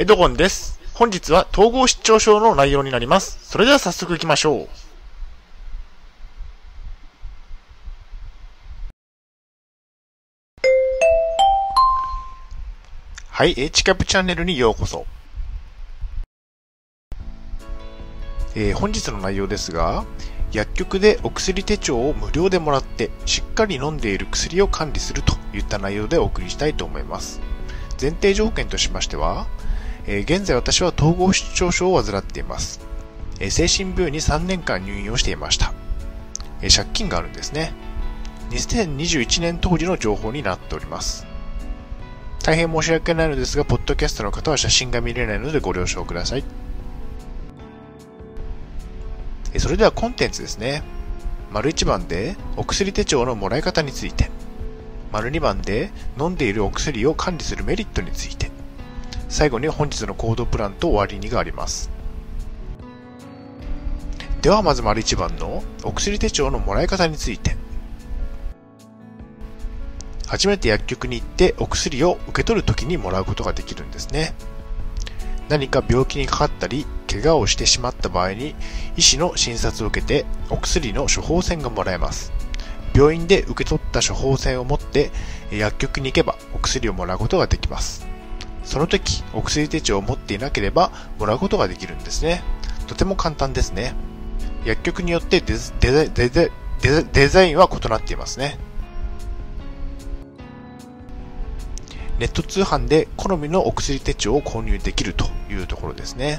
[0.00, 0.78] エドゴンです。
[0.94, 3.36] 本日は統合失調症の内容になります。
[3.42, 4.68] それでは早速行きましょう。
[13.28, 15.04] はい、H キャップチャンネルにようこそ。
[18.54, 20.04] えー本日の内容ですが、
[20.52, 27.40] 薬局でお薬手帳を無料でもらって、しっかり飲んでいる薬を管理するといった内容でお送りしたいと思います。
[28.00, 29.48] 前提条件としましては、
[30.10, 32.80] えー現在私は統合失調症を患っています。
[33.40, 35.74] えー精神病院に3年間入院をしていました。
[36.62, 37.74] えー借金があるんですね。
[38.50, 41.26] 2021年当時の情報になっております。
[42.42, 46.44] 大変申し訳ないのですが、ポッドキャストの方は写真が見れないのでご了承ください。
[49.52, 50.82] えーそれではコンテンツですね。
[51.52, 54.30] 丸1番でお薬手帳のもらい方について。
[55.12, 58.50] 丸2番で飲んでいるお薬を管理するメリットについて。
[59.28, 61.90] 最後に本日の行動プランと終わりにがあります。
[64.42, 67.56] ではまず丸1番のお薬手帳のもらい方について。
[70.26, 74.34] 初めて薬局に行ってお薬を受け取るときにもらうことができるんですね。
[75.48, 78.54] 何か病気にかかったり、怪我をしてしまった場合に、
[78.96, 82.32] 医師の診察を受けてお薬の処方箋がもらえます。
[82.94, 85.12] 病院で受け取った処方箋を持って
[85.52, 88.07] 薬局に行けばお薬をもらうことができます。
[88.68, 92.42] その時、お薬手帳を持っていなければもらうことができるんですね。
[92.86, 93.94] とても簡単ですね。
[94.66, 98.58] 薬局によってデザデザデザインは異なっていますね。
[102.18, 106.38] ネット通販で好みのお薬手帳を購入できるというところですね。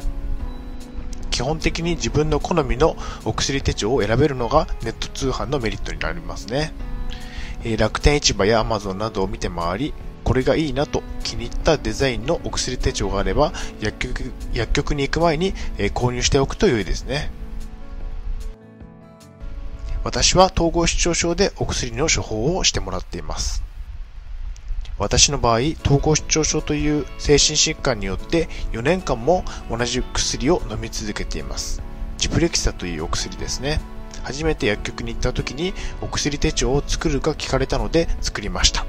[1.31, 6.73] 基本的に自分の好みのお薬手帳を選べるのがネット通販のメリットになりますね。
[7.79, 17.31] 楽天市場や Amazon などを見て回り、これがいいなと気に入ったデザインのお薬手帳があれば、薬局薬局に行く前に、え購入しておくと良いですね。
[20.03, 23.63] 私は統合失調症でお薬の処方をしてもらっています。
[24.97, 31.81] 私の場合、統合失調症という精神疾患によって4年間も同じ薬を飲み続けています。
[32.17, 33.79] ジプレキサというお薬ですね。
[34.23, 38.85] 初めて薬局に行った時にお薬手帳を作るか聞かれたので作りました。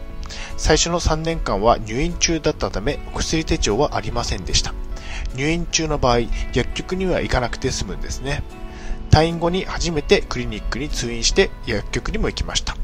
[0.60, 4.74] 最初の3年間は入院中だったためお薬手帳はありませんでした。
[5.34, 6.20] 入院中の場合、
[6.52, 8.42] 薬局には行かなくて済むんですね。
[9.10, 12.74] 退院後に初めてクリニックに通院して薬局にも行きました。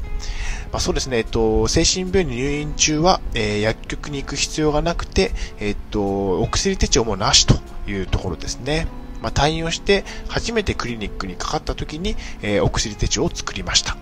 [0.71, 8.87] まあ、そうですね、えっと、精神病院に入院中は、えー薬局に行く必要がなくて、えっと、お薬手帳もなしというところですね。
[9.21, 13.97] まあ、退院をして、初めてクリニックにかかった時に、えーお薬手帳を作りました。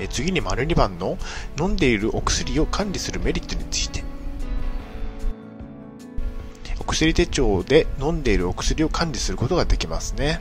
[0.00, 1.18] え次に丸2番の
[1.60, 4.02] 飲んでいるお薬を管理するメリットについて。
[6.80, 10.40] お薬手帳で飲んでいるお薬を管理することができますね。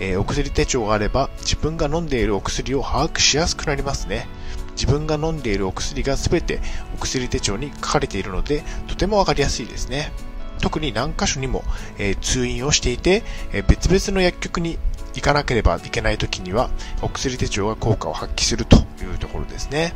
[0.00, 4.28] えーお薬手帳があれば自分が飲んでいるお薬を把握しやすくなりますね。
[4.72, 6.60] 自分が飲んでいるお薬が全て
[6.94, 10.12] お薬手帳に書かれているのでとてもわかりやすいですね。
[10.60, 11.62] 特に何箇所にも、
[11.98, 14.78] えー通院をしていて、えー別々の薬局に
[15.14, 16.70] 行かなければいけない時には
[17.02, 19.94] お薬手帳が効果を発揮するというところですね。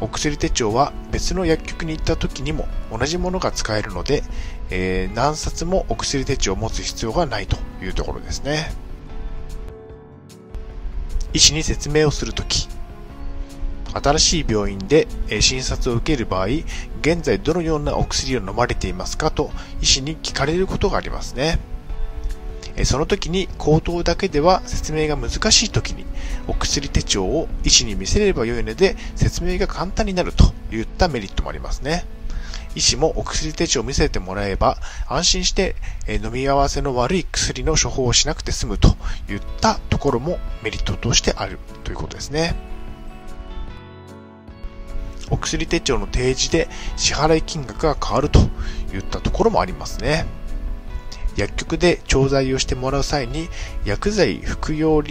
[0.00, 4.22] お薬手帳は別の薬局に行った時にも同じものが使えるので、
[4.70, 8.72] えー何冊もお薬手帳を持つ必要がないというところですね。
[11.32, 12.68] 医師に説明をするとき、
[13.92, 15.06] 新しい病院で
[15.40, 16.46] 診察を受ける場合、
[17.00, 19.50] 現在どのようなお薬を飲まれていますかと
[19.80, 21.58] 医師に聞かれることがありますね。
[22.84, 26.04] その時に口頭だけでは説明が難しい時に
[26.46, 32.04] お薬手帳を医師に見せればよいので説明が簡単になるといったメリットもありますね。
[32.76, 35.74] 医師もお薬手帳を見せてもらえば安心して
[36.08, 38.90] 飲み合わせの悪い薬の処方をしなくて済むと
[39.28, 42.54] いったところもメリットとしてあるということですね。
[45.30, 48.40] お薬手帳の提示で支払い金額が変わると
[48.92, 50.26] いったところもありますね。
[51.36, 53.48] 薬局で調剤をしてもらう際に
[53.84, 55.02] 薬剤服用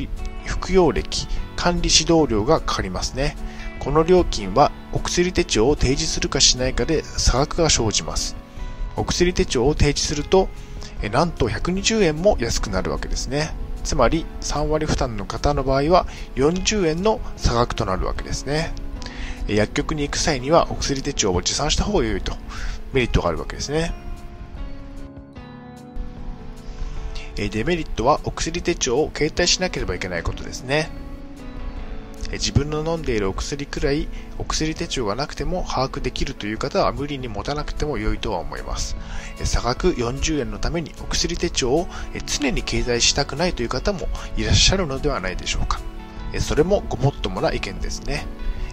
[0.45, 3.36] 服用歴管理指導料がかかりますね。
[3.80, 8.36] この料金はお薬手帳を提示するかしないかで差額が生じます。
[8.95, 10.50] お薬手帳を提示すると、
[11.12, 13.54] なんと120円も安くなるわけですね。
[13.83, 16.06] つまり3割負担の方の場合は
[16.36, 18.74] 40円の差額となるわけですね。
[19.48, 22.33] 薬局に行く際にはお薬手帳を持参した方が良いと
[22.94, 23.94] メリットがあるわけですね。
[27.47, 30.89] デメリットはお薬手帳を携帯しなければいけないことですね。
[32.33, 34.07] 自分の飲んでいるお薬くらい
[34.38, 38.97] お薬手帳がなくても把握できるという方は無理に持たなくても良いとは思います。
[39.45, 41.88] 差額40円のためにお薬手帳を
[42.27, 45.80] 常に携帯したくないという方もいらっしゃるのではないでしょうか。
[46.39, 48.27] それもごもっともな意見ですね。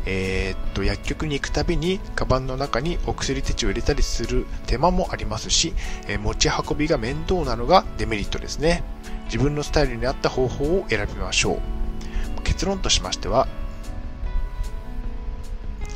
[0.06, 5.74] えー、っと、薬局に行くたびに、カバンの中にお薬手帳を入れたりする手間もありますし、
[6.06, 8.84] え持ち運びが面倒なのがデメリットですね。
[9.24, 12.42] 自分のスタイルに合った方法を選びましょう。
[12.44, 13.48] 結論としましては、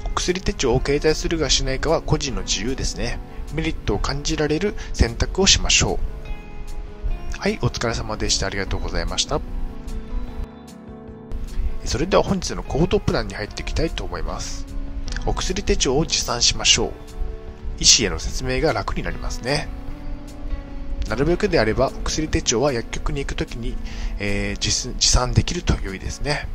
[0.06, 3.18] お薬手帳を携帯するかしないかは個人の自由ですね。
[3.54, 6.00] メリットを感じられる選択をしましょ
[7.36, 7.38] う。
[7.38, 8.46] はい、お疲れ様でした。
[8.46, 9.59] ありがとうございました。
[11.90, 14.64] それでは本日の行動プランに入っていきたいと思います。
[15.26, 16.92] お薬手帳を持参しましょう。
[17.80, 19.66] 医師への説明が楽になりますね。
[21.08, 23.76] なるべくであれば、お薬手帳は薬局に行くときに、
[24.20, 26.46] えー、持参できると良いですね。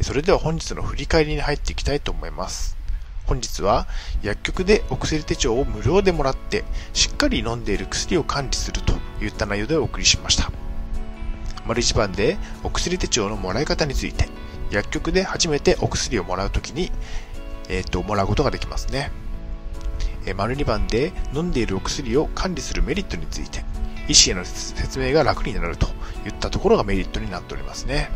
[0.00, 2.76] それでは本日の振り返りに入っていきたいと思います。
[3.26, 3.88] 本日は
[4.22, 6.62] 薬局でお薬手帳を無料でもらって
[6.92, 10.52] しっかり飲んでいる薬を管理するといった内容でお送りしました。
[11.68, 14.28] 丸一番でお薬手帳のもらい方について、
[14.70, 16.90] 薬局で初めてお薬をもらうときに、
[17.68, 19.12] えっ、ー、と、もらうことができますね。
[20.24, 23.64] え丸2番で飲んでいるお薬を管理するメリットについて、
[24.08, 25.86] 医師への説明が楽になると
[26.26, 28.10] いったところがメリットになっておりますね。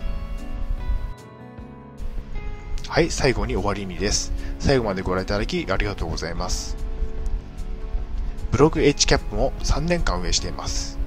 [2.88, 4.32] はい、最後に終わりにです。
[4.58, 6.76] 最後までご覧いただきありがとうございます。
[8.50, 10.99] ブログ HCAP も3年間運営しています。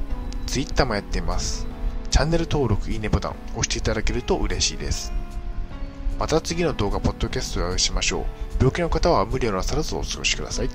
[0.46, 1.75] Twitter もやっています。
[2.16, 5.12] チャンネル登録、いいねボタン押していただけると嬉しいです。
[6.18, 8.24] また次の動画、ポッドキャストでお会いしましょう。
[8.58, 10.70] 病気の方は無理をなさらずお過ごしください。